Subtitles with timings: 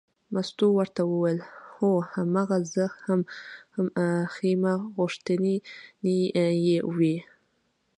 [0.33, 1.39] مستو ورته وویل
[1.75, 3.21] هو هماغه زه هم
[4.33, 5.55] ښیمه غوښتنې
[6.65, 7.17] یې وې.